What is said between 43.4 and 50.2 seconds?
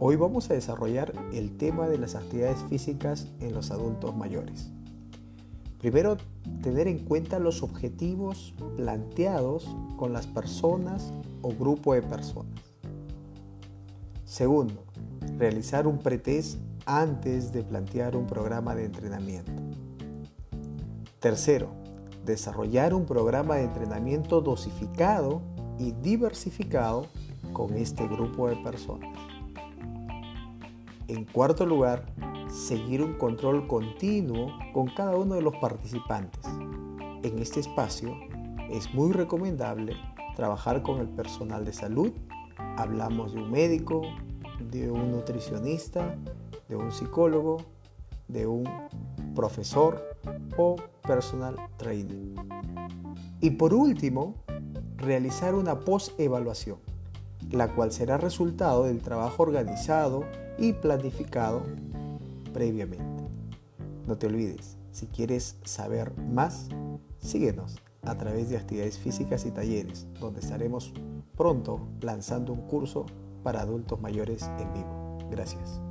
un médico, de un nutricionista, de un psicólogo, de un profesor